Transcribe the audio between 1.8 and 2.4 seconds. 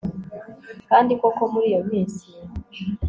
minsi